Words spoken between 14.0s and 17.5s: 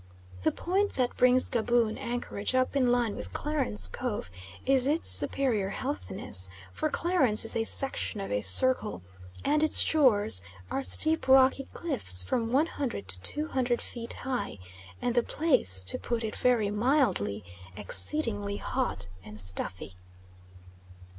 high, and the place, to put it very mildly,